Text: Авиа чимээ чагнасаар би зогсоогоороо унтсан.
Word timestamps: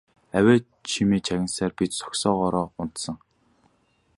Авиа 0.37 0.55
чимээ 0.89 1.21
чагнасаар 1.25 1.73
би 1.77 1.85
зогсоогоороо 1.97 2.65
унтсан. 2.81 3.17